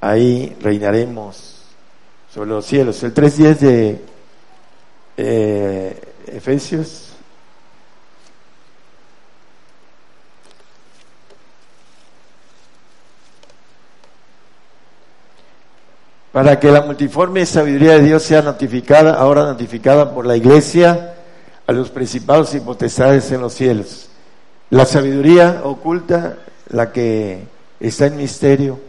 [0.00, 1.62] ahí reinaremos
[2.32, 3.02] sobre los cielos.
[3.02, 4.04] El 3.10 de
[5.16, 7.08] eh, Efesios.
[16.32, 21.11] Para que la multiforme sabiduría de Dios sea notificada, ahora notificada por la iglesia
[21.66, 24.08] a los principados y potestades en los cielos.
[24.70, 26.38] La sabiduría oculta
[26.70, 27.44] la que
[27.78, 28.80] está en misterio,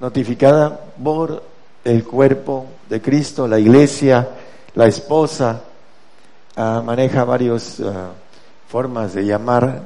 [0.00, 1.42] notificada por
[1.84, 4.28] el cuerpo de Cristo, la iglesia,
[4.74, 5.62] la esposa,
[6.56, 8.12] ah, maneja varias ah,
[8.68, 9.82] formas de llamar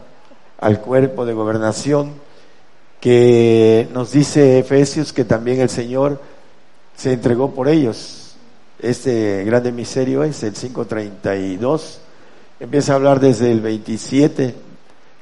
[0.61, 2.13] al cuerpo de gobernación,
[3.01, 6.21] que nos dice Efesios que también el Señor
[6.97, 8.28] se entregó por ellos.
[8.81, 12.01] Este grande misterio es el 532.
[12.61, 14.55] Empieza a hablar desde el 27.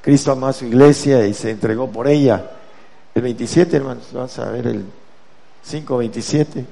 [0.01, 2.51] Cristo amó a su iglesia y se entregó por ella.
[3.15, 4.85] El 27, hermanos, vamos a ver el
[5.67, 6.65] 527.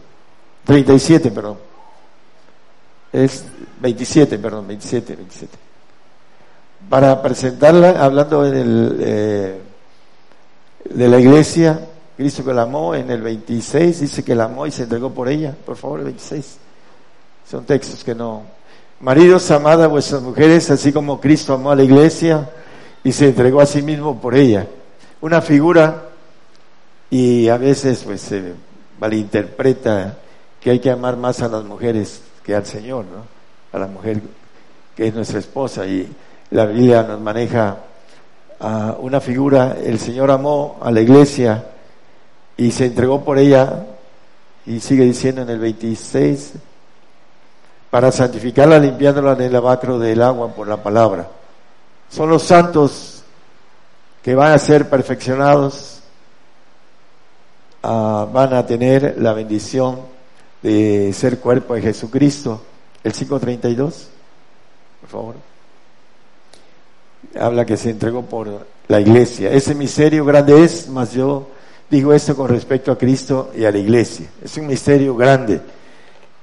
[0.63, 1.57] 37, perdón.
[3.11, 3.45] Es
[3.81, 5.57] 27, perdón, 27, 27.
[6.89, 9.61] Para presentarla, hablando en el, eh,
[10.85, 11.79] de la iglesia,
[12.15, 15.27] Cristo que la amó, en el 26 dice que la amó y se entregó por
[15.29, 15.55] ella.
[15.65, 16.57] Por favor, el 26.
[17.49, 18.43] Son textos que no.
[18.99, 22.49] Maridos, amad a vuestras mujeres, así como Cristo amó a la iglesia
[23.03, 24.67] y se entregó a sí mismo por ella.
[25.21, 26.09] Una figura,
[27.09, 28.53] y a veces pues se
[28.99, 30.17] malinterpreta
[30.59, 33.23] que hay que amar más a las mujeres que al Señor, ¿no?
[33.71, 34.21] A la mujer
[34.95, 36.11] que es nuestra esposa y
[36.51, 37.77] la Biblia nos maneja
[38.59, 41.65] a una figura, el Señor amó a la iglesia
[42.57, 43.85] y se entregó por ella
[44.65, 46.53] y sigue diciendo en el 26
[47.95, 51.29] para santificarla limpiándola en el lavacro del agua por la palabra.
[52.09, 53.23] Son los santos
[54.21, 56.01] que van a ser perfeccionados,
[57.83, 60.01] ah, van a tener la bendición
[60.61, 62.61] de ser cuerpo de Jesucristo.
[63.01, 64.09] El 532,
[64.99, 65.35] por favor.
[67.39, 69.53] Habla que se entregó por la iglesia.
[69.53, 71.47] Ese misterio grande es, más yo
[71.89, 74.27] digo esto con respecto a Cristo y a la iglesia.
[74.43, 75.61] Es un misterio grande.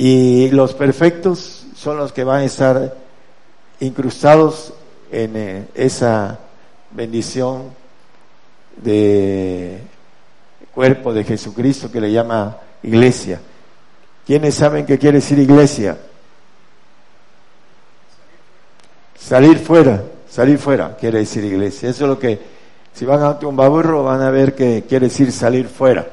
[0.04, 2.96] Y los perfectos son los que van a estar
[3.78, 4.74] incrustados
[5.12, 6.40] en eh, esa
[6.90, 7.70] bendición
[8.78, 9.78] de
[10.74, 13.40] cuerpo de Jesucristo que le llama iglesia.
[14.26, 15.96] ¿Quiénes saben qué quiere decir iglesia?
[19.16, 21.90] Salir fuera, salir fuera quiere decir iglesia.
[21.90, 22.40] Eso es lo que,
[22.92, 26.08] si van a un baburro, van a ver que quiere decir salir fuera.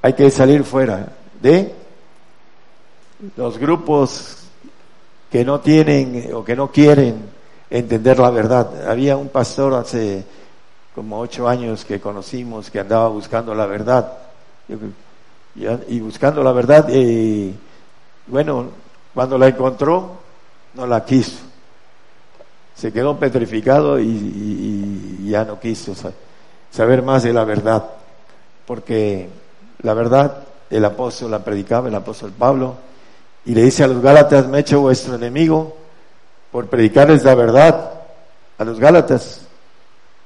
[0.00, 1.08] Hay que salir fuera
[1.42, 1.85] de
[3.36, 4.38] los grupos
[5.30, 7.30] que no tienen o que no quieren
[7.70, 8.88] entender la verdad.
[8.88, 10.24] Había un pastor hace
[10.94, 14.12] como ocho años que conocimos que andaba buscando la verdad
[15.88, 17.54] y, buscando la verdad, y
[18.26, 18.66] bueno,
[19.14, 20.16] cuando la encontró,
[20.74, 21.38] no la quiso.
[22.74, 25.92] Se quedó petrificado y, ya no quiso
[26.70, 27.84] saber más de la verdad,
[28.66, 29.28] porque
[29.82, 32.76] la verdad el apóstol la predicaba, el apóstol Pablo,
[33.46, 35.76] y le dice a los Gálatas, me he hecho vuestro enemigo
[36.50, 37.92] por predicarles la verdad
[38.58, 39.42] a los Gálatas.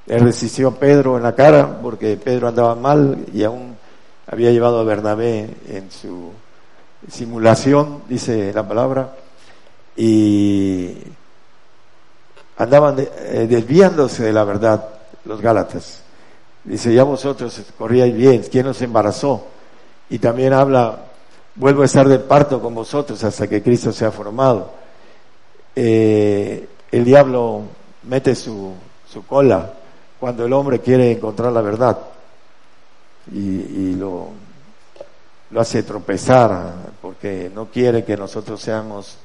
[0.07, 3.77] Él resistió a Pedro en la cara porque Pedro andaba mal y aún
[4.25, 6.31] había llevado a Bernabé en su
[7.09, 9.13] simulación, dice la palabra,
[9.95, 10.95] y
[12.57, 14.83] andaban eh, desviándose de la verdad
[15.25, 16.01] los Gálatas.
[16.63, 19.45] Dice, ya vosotros corríais bien, ¿quién os embarazó?
[20.09, 21.05] Y también habla,
[21.55, 24.71] vuelvo a estar de parto con vosotros hasta que Cristo sea formado.
[25.75, 27.61] Eh, el diablo
[28.03, 28.73] mete su,
[29.09, 29.73] su cola
[30.19, 31.97] cuando el hombre quiere encontrar la verdad
[33.33, 34.29] y, lo,
[35.51, 39.17] lo hace tropezar porque no quiere que nosotros seamos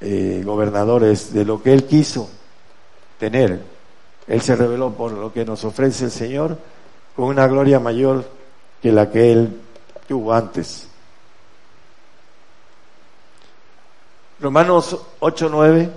[0.00, 2.28] eh, gobernadores de lo que Él quiso
[3.18, 3.60] tener.
[4.26, 6.58] Él se reveló por lo que nos ofrece el Señor
[7.14, 8.24] con una gloria mayor
[8.82, 9.60] que la que Él
[10.08, 10.85] tuvo antes.
[14.40, 15.90] Romanos 8:9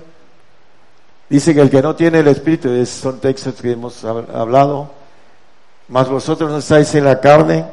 [1.29, 4.91] dice que el que no tiene el Espíritu, son textos que hemos hablado,
[5.89, 7.65] mas vosotros no estáis en la carne,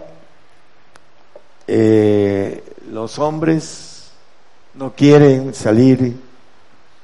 [1.69, 4.11] eh, los hombres
[4.75, 6.17] no quieren salir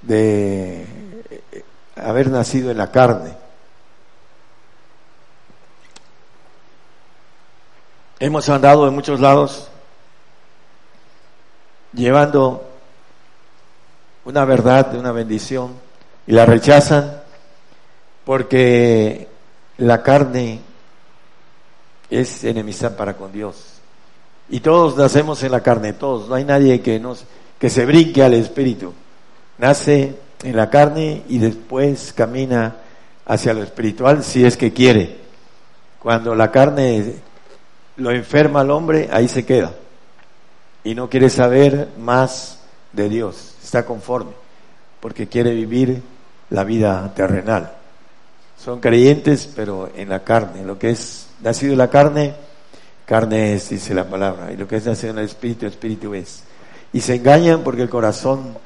[0.03, 0.87] de
[1.97, 3.37] haber nacido en la carne.
[8.19, 9.69] Hemos andado en muchos lados
[11.93, 12.72] llevando
[14.25, 15.73] una verdad, una bendición,
[16.27, 17.23] y la rechazan
[18.25, 19.29] porque
[19.79, 20.61] la carne
[22.11, 23.73] es enemistad para con Dios.
[24.49, 26.29] Y todos nacemos en la carne, todos.
[26.29, 27.25] No hay nadie que, nos,
[27.59, 28.93] que se brinque al espíritu.
[29.59, 32.77] Nace en la carne y después camina
[33.25, 35.17] hacia lo espiritual si es que quiere.
[36.01, 37.15] Cuando la carne
[37.97, 39.73] lo enferma al hombre, ahí se queda.
[40.85, 42.59] Y no quiere saber más
[42.93, 43.52] de Dios.
[43.73, 44.33] Está conforme.
[45.01, 46.03] Porque quiere vivir
[46.51, 47.73] la vida terrenal.
[48.63, 52.35] Son creyentes, pero en la carne, lo que es nacido en la carne,
[53.07, 56.43] carne es, dice la palabra, y lo que es nacido en el espíritu, espíritu es.
[56.93, 58.59] Y se engañan porque el corazón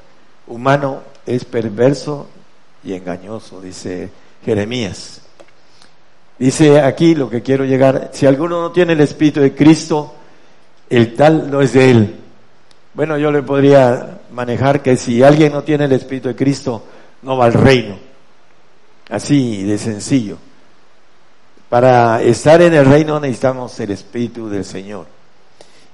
[0.45, 2.27] humano es perverso
[2.83, 4.09] y engañoso, dice
[4.43, 5.21] Jeremías.
[6.37, 10.13] Dice aquí lo que quiero llegar, si alguno no tiene el Espíritu de Cristo,
[10.89, 12.26] el tal no es de él.
[12.97, 16.83] Bueno, yo le podría manejar que si alguien no tiene el Espíritu de Cristo,
[17.21, 17.95] no va al reino.
[19.07, 20.39] Así de sencillo.
[21.69, 25.05] Para estar en el reino necesitamos el Espíritu del Señor.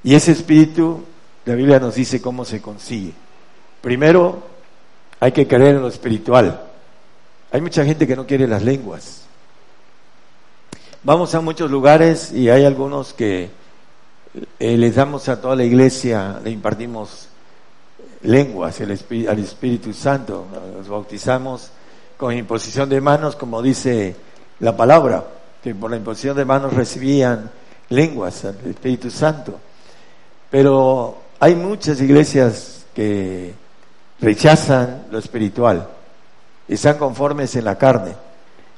[0.02, 1.04] Y ese Espíritu,
[1.44, 3.12] la Biblia nos dice cómo se consigue.
[3.82, 4.42] Primero,
[5.20, 6.62] hay que creer en lo espiritual.
[7.52, 9.24] Hay mucha gente que no quiere las lenguas.
[11.04, 13.50] Vamos a muchos lugares y hay algunos que
[14.60, 17.28] eh, les damos a toda la iglesia, le impartimos
[18.24, 18.92] lenguas al
[19.40, 21.72] Espíritu Santo, los bautizamos
[22.18, 24.16] con imposición de manos, como dice
[24.60, 25.26] la palabra,
[25.62, 27.52] que por la imposición de manos recibían
[27.90, 29.60] lenguas al Espíritu Santo.
[30.50, 33.54] Pero hay muchas iglesias que
[34.20, 35.88] rechazan lo espiritual,
[36.68, 38.16] están conformes en la carne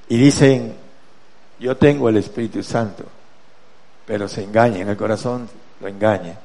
[0.09, 0.73] y dicen,
[1.59, 3.03] yo tengo el Espíritu Santo,
[4.05, 5.49] pero se engañan, el corazón
[5.81, 6.37] lo engaña.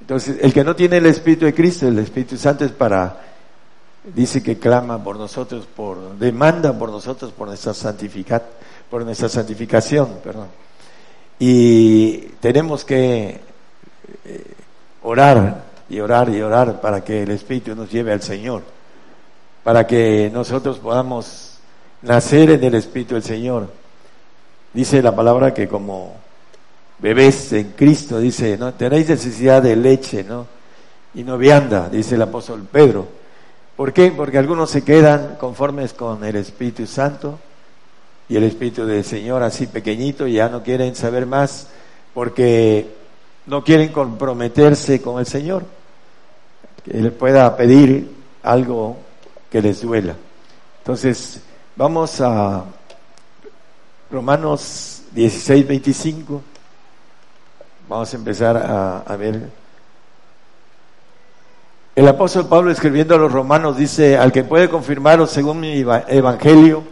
[0.00, 3.20] Entonces, el que no tiene el Espíritu de Cristo, el Espíritu Santo es para,
[4.14, 8.42] dice que clama por nosotros, por, demanda por nosotros, por nuestra santificat,
[8.90, 10.48] por nuestra santificación, perdón.
[11.38, 13.40] Y tenemos que
[14.24, 14.54] eh,
[15.02, 18.62] orar y orar y orar para que el Espíritu nos lleve al Señor,
[19.62, 21.58] para que nosotros podamos
[22.02, 23.70] nacer en el Espíritu del Señor.
[24.72, 26.25] Dice la palabra que como
[26.98, 30.46] bebés en Cristo, dice, no tenéis necesidad de leche, ¿no?
[31.14, 33.06] Y no vianda, dice el apóstol Pedro.
[33.76, 34.12] ¿Por qué?
[34.12, 37.38] Porque algunos se quedan conformes con el Espíritu Santo
[38.28, 41.68] y el Espíritu del Señor así pequeñito ya no quieren saber más
[42.14, 42.88] porque
[43.46, 45.64] no quieren comprometerse con el Señor,
[46.84, 48.10] que le pueda pedir
[48.42, 48.96] algo
[49.50, 50.16] que les duela.
[50.78, 51.40] Entonces,
[51.76, 52.64] vamos a
[54.10, 56.42] Romanos 16, 25.
[57.88, 58.56] Vamos a empezar
[59.06, 59.48] a, ver.
[61.94, 66.82] El apóstol Pablo escribiendo a los romanos dice, al que puede confirmaros según mi evangelio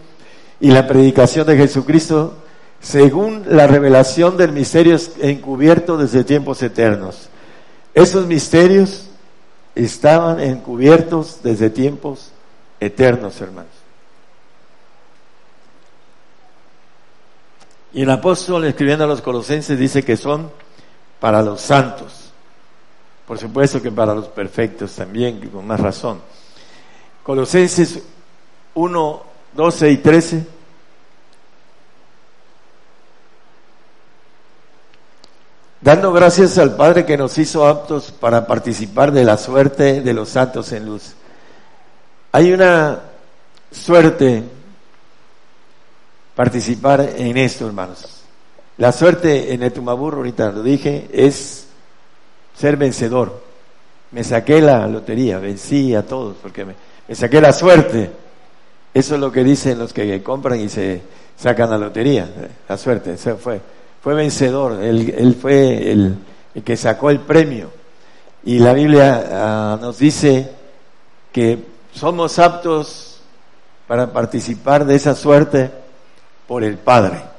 [0.60, 2.34] y la predicación de Jesucristo,
[2.80, 7.28] según la revelación del misterio encubierto desde tiempos eternos.
[7.92, 9.10] Esos misterios
[9.74, 12.30] estaban encubiertos desde tiempos
[12.78, 13.72] eternos, hermanos.
[17.92, 20.50] Y el apóstol escribiendo a los colosenses dice que son
[21.24, 22.30] para los santos.
[23.26, 26.20] Por supuesto que para los perfectos también, con más razón.
[27.22, 28.02] Colosenses
[28.74, 29.22] 1,
[29.54, 30.46] 12 y 13.
[35.80, 40.28] Dando gracias al Padre que nos hizo aptos para participar de la suerte de los
[40.28, 41.14] santos en luz.
[42.32, 43.00] Hay una
[43.72, 44.44] suerte
[46.34, 48.13] participar en esto, hermanos.
[48.76, 51.66] La suerte en el Tumabur, ahorita lo dije, es
[52.56, 53.40] ser vencedor.
[54.10, 56.74] Me saqué la lotería, vencí a todos, porque me,
[57.14, 58.10] saqué la suerte.
[58.92, 61.02] Eso es lo que dicen los que compran y se
[61.36, 62.28] sacan la lotería,
[62.68, 63.16] la suerte.
[63.16, 63.60] fue,
[64.02, 66.16] fue vencedor, él, fue el,
[66.64, 67.70] que sacó el premio.
[68.44, 70.50] Y la Biblia ah, nos dice
[71.32, 71.58] que
[71.92, 73.20] somos aptos
[73.86, 75.70] para participar de esa suerte
[76.46, 77.33] por el Padre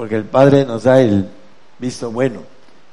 [0.00, 1.28] porque el Padre nos da el
[1.78, 2.40] visto bueno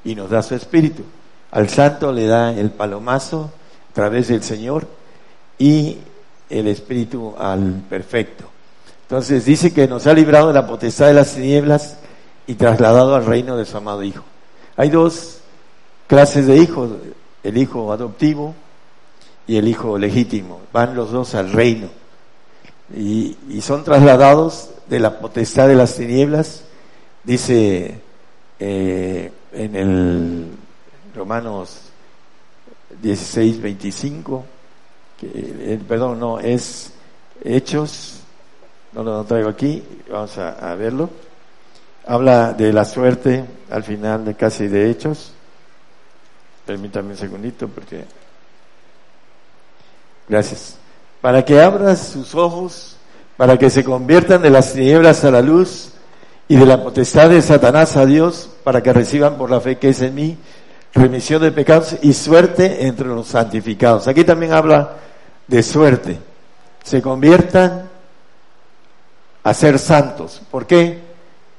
[0.04, 1.04] y nos da su espíritu.
[1.52, 3.50] Al santo le da el palomazo
[3.90, 4.86] a través del Señor
[5.58, 6.00] y
[6.50, 8.44] el espíritu al perfecto.
[9.04, 11.96] Entonces dice que nos ha librado de la potestad de las tinieblas
[12.46, 14.26] y trasladado al reino de su amado Hijo.
[14.76, 15.38] Hay dos
[16.08, 16.90] clases de hijos,
[17.42, 18.54] el hijo adoptivo
[19.48, 20.60] y el hijo legítimo.
[20.74, 21.88] Van los dos al reino
[22.94, 26.64] y, y son trasladados de la potestad de las tinieblas
[27.28, 28.00] Dice
[28.58, 30.48] eh, en el
[31.14, 31.82] Romanos
[33.02, 34.46] 16, 25,
[35.20, 36.94] que, eh, perdón, no, es
[37.44, 38.22] Hechos,
[38.94, 41.10] no lo traigo aquí, vamos a, verlo.
[42.06, 45.34] Habla de la suerte al final de casi de Hechos.
[46.66, 48.06] Permítame un segundito porque...
[50.30, 50.78] Gracias.
[51.20, 52.96] Para que abras sus ojos,
[53.36, 55.92] para que se conviertan de las tinieblas a la luz
[56.48, 59.90] y de la potestad de Satanás a Dios para que reciban por la fe que
[59.90, 60.38] es en mí
[60.94, 64.08] remisión de pecados y suerte entre los santificados.
[64.08, 64.94] Aquí también habla
[65.48, 66.20] de suerte.
[66.84, 67.90] Se conviertan
[69.44, 70.42] a ser santos.
[70.50, 71.02] ¿Por qué?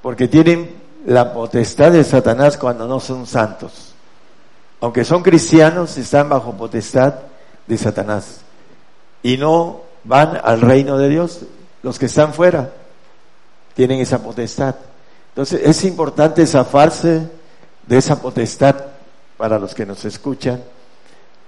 [0.03, 0.75] Porque tienen
[1.07, 3.95] la potestad de Satanás cuando no son santos.
[4.81, 7.15] Aunque son cristianos, están bajo potestad
[7.67, 8.41] de Satanás.
[9.23, 11.41] Y no van al reino de Dios
[11.83, 12.71] los que están fuera
[13.79, 14.75] tienen esa potestad.
[15.29, 17.29] Entonces es importante zafarse
[17.87, 18.75] de esa potestad
[19.37, 20.65] para los que nos escuchan,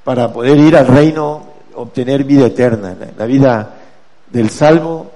[0.04, 2.94] para poder ir al reino, obtener vida eterna.
[3.18, 3.74] La vida
[4.30, 5.10] del salvo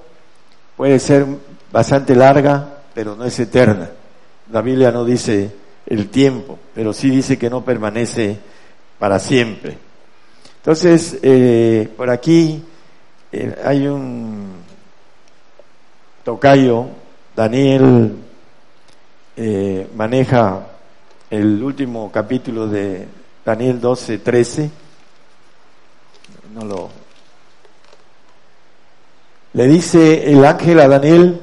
[0.75, 1.25] puede ser
[1.71, 3.91] bastante larga, pero no es eterna.
[4.51, 5.55] La Biblia no dice
[5.85, 8.37] el tiempo, pero sí dice que no permanece
[8.99, 9.77] para siempre.
[10.57, 12.61] Entonces, eh, por aquí
[13.31, 14.55] eh, hay un
[16.25, 16.87] tocayo,
[17.35, 18.15] Daniel
[19.35, 20.67] eh, maneja
[21.29, 23.07] el último capítulo de
[23.43, 24.71] Daniel 12, 13.
[26.53, 26.89] No lo.
[29.51, 31.41] Le dice el ángel a Daniel,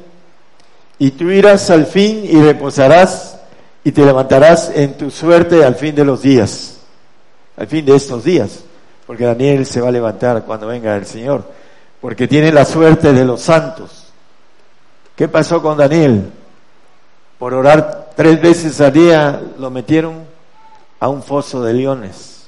[0.99, 3.39] y tú irás al fin y reposarás
[3.85, 6.79] y te levantarás en tu suerte al fin de los días,
[7.57, 8.61] al fin de estos días,
[9.07, 11.45] porque Daniel se va a levantar cuando venga el Señor,
[12.01, 14.02] porque tiene la suerte de los santos.
[15.17, 16.31] ¿Qué pasó con Daniel?
[17.39, 20.25] Por orar tres veces al día lo metieron
[21.01, 22.47] a un foso de leones.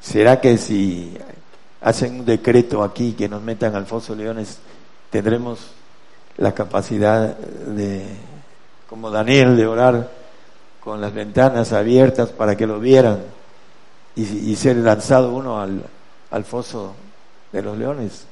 [0.00, 1.16] ¿Será que si
[1.80, 4.58] hacen un decreto aquí que nos metan al foso de leones,
[5.10, 5.70] tendremos
[6.36, 8.04] la capacidad de,
[8.88, 10.10] como Daniel, de orar
[10.80, 13.20] con las ventanas abiertas para que lo vieran
[14.14, 15.82] y, ser lanzado uno al,
[16.30, 16.94] al foso
[17.52, 18.26] de los leones.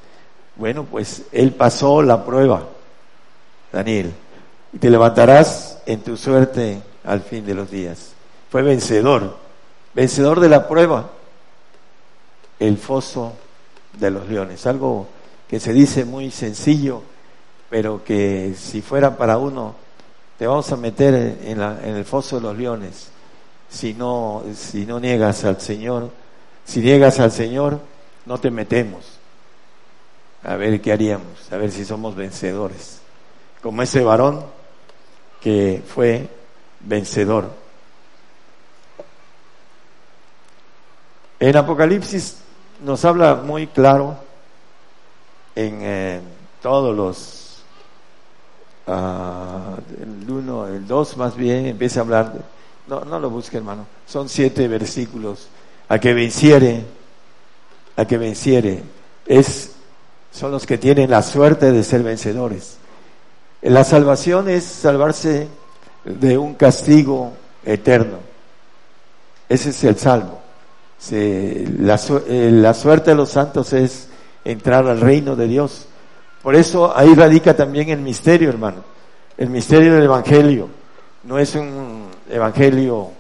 [0.57, 2.63] Bueno, pues él pasó la prueba,
[3.75, 4.13] Daniel,
[4.73, 8.13] y te levantarás en tu suerte al fin de los días.
[8.51, 9.37] Fue vencedor,
[9.95, 11.11] vencedor de la prueba,
[12.59, 13.33] el foso
[13.99, 15.07] de los leones, algo
[15.49, 17.03] que se dice muy sencillo,
[17.69, 19.75] pero que si fuera para uno
[20.39, 23.11] te vamos a meter en, en el foso de los leones
[23.75, 26.11] si no, si no niegas al Señor.
[26.65, 27.81] Si niegas al Señor,
[28.25, 29.05] no te metemos.
[30.43, 33.01] A ver qué haríamos, a ver si somos vencedores.
[33.65, 34.45] Como ese varón
[35.41, 36.29] que fue
[36.79, 37.51] vencedor.
[41.41, 42.37] En Apocalipsis
[42.85, 44.17] nos habla muy claro
[45.57, 46.21] en eh,
[46.63, 47.45] todos los
[48.87, 52.33] Ah, el 1, el 2 más bien, empieza a hablar,
[52.87, 55.49] no, no lo busque hermano, son siete versículos,
[55.89, 56.85] a que venciere,
[57.97, 58.83] a que venciere,
[59.25, 59.73] es,
[60.31, 62.77] son los que tienen la suerte de ser vencedores.
[63.65, 65.49] La salvación es salvarse
[66.05, 67.33] de un castigo
[67.65, 68.19] eterno.
[69.49, 70.41] Ese es el salvo.
[71.11, 74.09] la, eh, la suerte de los santos es
[74.45, 75.89] entrar al reino de Dios
[76.45, 78.85] por eso ahí radica también el misterio, hermano.
[79.39, 80.69] El misterio del Evangelio.
[81.23, 83.13] No es un Evangelio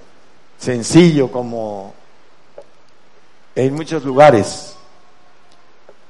[0.59, 1.95] sencillo como
[3.55, 4.77] en muchos lugares.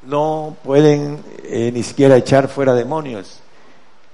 [0.03, 3.39] No pueden eh, ni siquiera echar fuera demonios.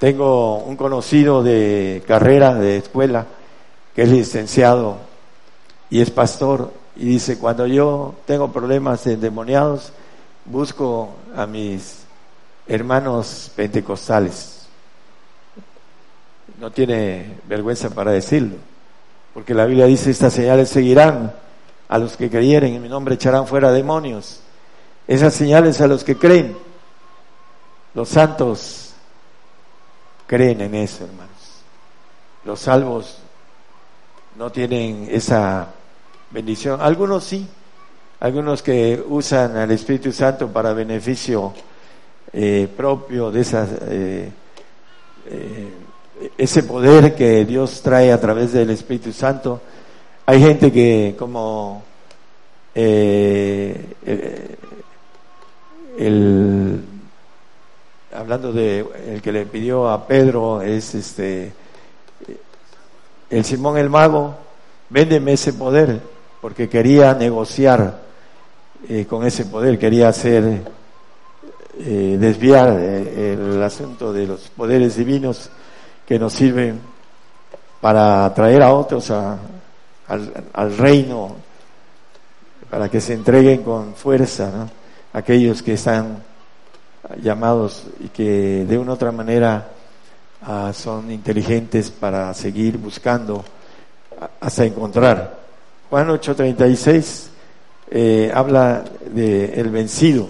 [0.01, 3.27] Tengo un conocido de carrera, de escuela,
[3.95, 4.97] que es licenciado
[5.91, 9.93] y es pastor, y dice, cuando yo tengo problemas endemoniados,
[10.47, 11.99] busco a mis
[12.67, 14.69] hermanos pentecostales.
[16.59, 18.57] No tiene vergüenza para decirlo,
[19.35, 21.35] porque la Biblia dice, estas señales seguirán
[21.91, 24.41] a los que creyeren, en mi nombre echarán fuera demonios.
[25.07, 26.57] Esas señales a los que creen.
[27.93, 28.90] Los santos
[30.31, 31.65] creen en eso, hermanos.
[32.45, 33.19] Los salvos
[34.37, 35.67] no tienen esa
[36.31, 36.81] bendición.
[36.81, 37.49] Algunos sí,
[38.21, 41.53] algunos que usan al Espíritu Santo para beneficio
[42.33, 44.31] eh, propio de esas, eh,
[45.27, 45.73] eh,
[46.39, 49.61] ese poder que Dios trae a través del Espíritu Santo.
[50.27, 51.83] Hay gente que como
[52.73, 53.85] el,
[58.13, 61.53] hablando de el que le pidió a Pedro es este
[63.31, 64.35] el Simón el mago,
[64.89, 66.01] véndeme ese poder,
[66.41, 68.01] porque quería negociar
[69.09, 70.63] con ese poder, quería hacer
[71.79, 75.49] eh, desviar eh, el asunto de los poderes divinos
[76.07, 76.79] que nos sirven
[77.81, 81.37] para atraer a otros al, reino,
[82.69, 84.69] para que se entreguen con fuerza,
[85.13, 86.23] aquellos que están
[87.23, 89.69] llamados y que de una u otra manera
[90.43, 93.45] ah, son inteligentes para seguir buscando
[94.41, 95.39] hasta encontrar.
[95.89, 97.27] Juan 8:36
[97.91, 100.29] eh, habla de el vencido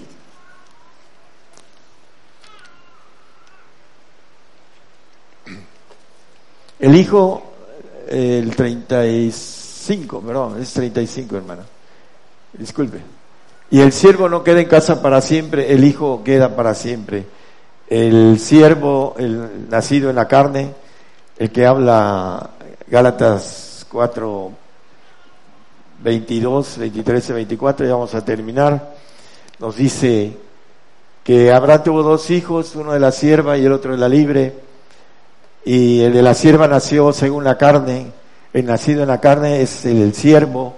[6.80, 7.42] El hijo,
[8.08, 11.62] el 35, perdón, es 35, hermano.
[12.54, 13.19] Disculpe.
[13.70, 17.26] Y el siervo no queda en casa para siempre, el hijo queda para siempre.
[17.88, 20.74] el siervo, el nacido en la carne,
[21.38, 22.50] el que habla
[22.88, 24.52] Gálatas 4,
[26.02, 28.94] 22, 23 y 24, ya vamos a terminar,
[29.58, 30.36] nos dice
[31.24, 34.54] que Abraham tuvo dos hijos, uno de la sierva y el otro de la libre,
[35.64, 38.12] y el de la sierva nació según la carne,
[38.52, 40.74] el nacido en la carne es el siervo,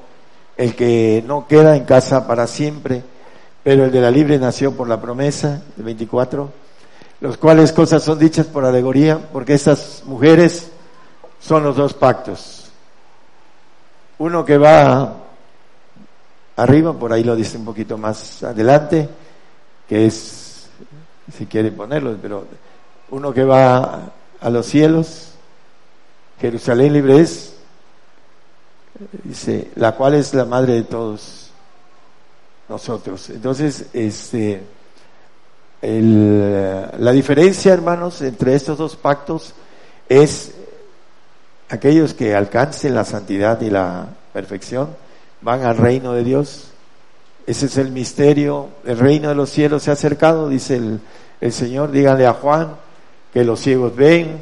[0.56, 3.02] el que no queda en casa para siempre,
[3.62, 6.50] pero el de la libre nació por la promesa, el 24,
[7.20, 10.70] los cuales cosas son dichas por alegoría, porque estas mujeres
[11.40, 12.70] son los dos pactos.
[14.18, 15.16] Uno que va
[16.56, 19.08] arriba, por ahí lo dice un poquito más adelante,
[19.88, 20.68] que es,
[21.36, 22.46] si quiere ponerlo, pero
[23.10, 25.32] uno que va a los cielos,
[26.40, 27.51] Jerusalén libre es,
[29.24, 31.50] dice, la cual es la madre de todos
[32.68, 33.30] nosotros.
[33.30, 34.62] Entonces, este,
[35.82, 39.54] la diferencia, hermanos, entre estos dos pactos
[40.08, 40.52] es
[41.68, 44.90] aquellos que alcancen la santidad y la perfección
[45.40, 46.68] van al reino de Dios.
[47.46, 48.68] Ese es el misterio.
[48.84, 51.00] El reino de los cielos se ha acercado, dice el,
[51.40, 51.90] el Señor.
[51.90, 52.76] Díganle a Juan
[53.32, 54.40] que los ciegos ven,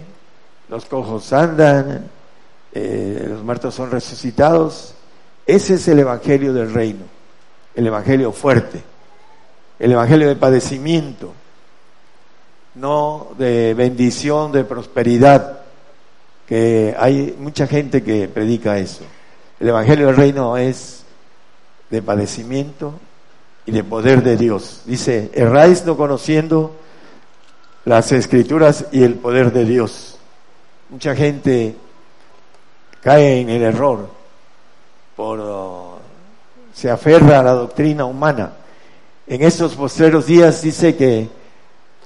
[0.69, 2.05] los cojos andan,
[2.73, 4.95] eh, los muertos son resucitados.
[5.47, 7.05] Ese es el evangelio del reino,
[7.75, 8.83] el evangelio fuerte,
[9.79, 11.33] el evangelio de padecimiento,
[12.75, 15.61] no de bendición, de prosperidad,
[16.47, 19.05] que hay mucha gente que predica eso.
[19.59, 21.05] El evangelio del reino es
[21.91, 22.95] de padecimiento
[23.67, 24.83] y de poder de Dios.
[24.87, 26.77] Dice, erráis no conociendo
[27.85, 30.19] las escrituras y el poder de Dios.
[30.89, 31.77] Mucha gente
[33.03, 34.09] cae en el error,
[35.17, 36.01] por,
[36.73, 38.53] se aferra a la doctrina humana.
[39.27, 41.29] En estos postreros días dice que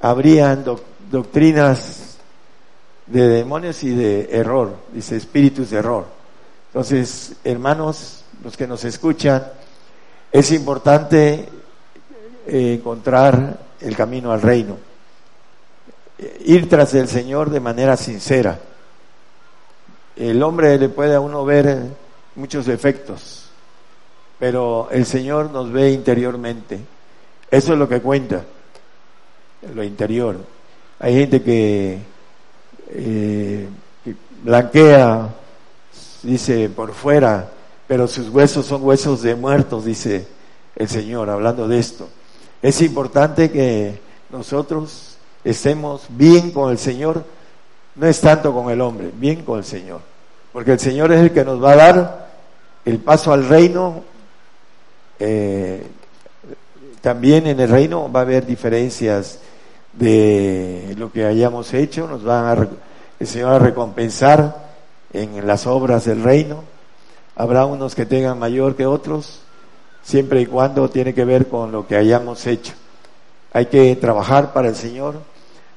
[0.01, 0.64] habrían
[1.11, 2.18] doctrinas
[3.07, 6.07] de demonios y de error, dice espíritus de error.
[6.68, 9.45] Entonces, hermanos, los que nos escuchan,
[10.32, 11.49] es importante
[12.47, 14.76] eh, encontrar el camino al reino,
[16.45, 18.59] ir tras el Señor de manera sincera
[20.17, 21.87] el hombre le puede a uno ver
[22.37, 23.47] muchos defectos,
[24.39, 26.81] pero el Señor nos ve interiormente.
[27.51, 28.45] Eso es lo que cuenta,
[29.75, 30.37] lo interior.
[30.99, 31.99] Hay gente que,
[32.91, 33.69] eh,
[34.43, 35.35] blanquea,
[36.23, 37.51] dice, por fuera,
[37.87, 40.27] pero sus huesos son huesos de muertos, dice
[40.77, 42.09] el Señor, hablando de esto.
[42.62, 44.01] Es importante que
[44.31, 47.25] nosotros estemos bien con el Señor
[47.97, 50.01] no es tanto con el hombre, bien con el Señor.
[50.53, 52.28] Porque el Señor es el que nos va a dar
[52.84, 54.03] el paso al reino.
[55.18, 55.86] Eh,
[57.01, 59.38] también en el reino va a haber diferencias
[59.92, 62.68] de lo que hayamos hecho, nos va a,
[63.20, 64.64] el Señor a recompensar
[65.12, 66.64] en las obras del reino.
[67.36, 69.40] Habrá unos que tengan mayor que otros,
[70.03, 72.74] siempre y cuando tiene que ver con lo que hayamos hecho.
[73.53, 75.20] Hay que trabajar para el Señor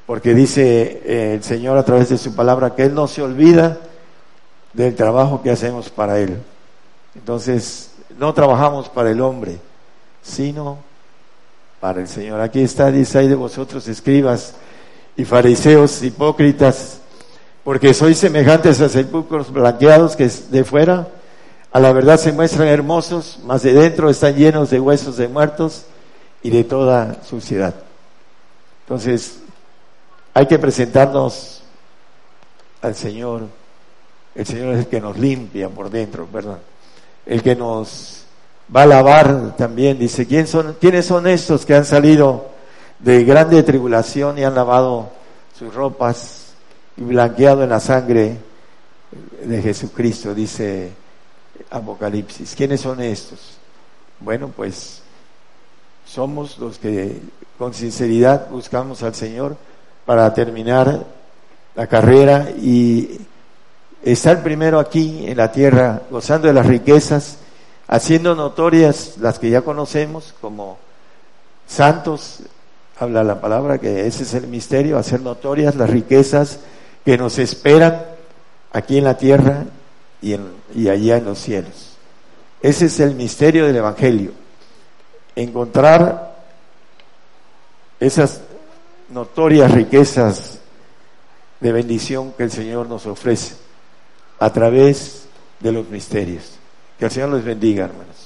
[0.08, 3.78] porque dice eh, el Señor a través de su palabra que Él no se olvida
[4.74, 6.42] del trabajo que hacemos para Él.
[7.14, 9.58] Entonces, no trabajamos para el hombre,
[10.24, 10.78] sino
[11.82, 12.40] para el Señor.
[12.40, 14.56] Aquí está, dice, hay de vosotros escribas
[15.18, 17.02] y fariseos hipócritas,
[17.66, 21.08] porque sois semejantes a sepulcros blanqueados que de fuera
[21.74, 25.84] a la verdad se muestran hermosos, mas de dentro están llenos de huesos de muertos
[26.42, 27.76] y de toda suciedad.
[28.86, 29.40] Entonces,
[30.38, 31.64] hay que presentarnos
[32.84, 33.48] al Señor.
[34.36, 36.60] El Señor es el que nos limpia por dentro, perdón.
[37.26, 38.26] El que nos
[38.74, 39.98] va a lavar también.
[39.98, 42.50] Dice, ¿quién son, ¿quiénes son estos que han salido
[43.00, 45.10] de grande tribulación y han lavado
[45.58, 46.54] sus ropas
[46.98, 48.38] y blanqueado en la sangre
[49.44, 50.36] de Jesucristo?
[50.36, 50.92] Dice
[51.72, 52.54] Apocalipsis.
[52.56, 53.58] ¿Quiénes son estos?
[54.20, 55.02] Bueno, pues
[56.06, 57.24] somos los que
[57.58, 59.58] con sinceridad buscamos al Señor
[60.08, 61.04] para terminar
[61.76, 63.20] la carrera y
[64.02, 67.40] estar primero aquí en la tierra gozando de las riquezas,
[67.90, 70.78] haciendo notorias las que ya conocemos como
[71.68, 72.40] santos,
[72.98, 76.62] habla la palabra que ese es el misterio, hacer notorias las riquezas
[77.04, 78.02] que nos esperan
[78.72, 79.66] aquí en la tierra
[80.22, 81.98] y, en, y allá en los cielos.
[82.62, 84.32] Ese es el misterio del Evangelio,
[85.36, 86.38] encontrar
[88.00, 88.40] esas
[89.10, 90.60] notorias riquezas
[91.60, 93.56] de bendición que el Señor nos ofrece
[94.40, 95.28] a través
[95.60, 96.58] de los misterios.
[97.00, 98.17] Que el Señor les bendiga, hermanos.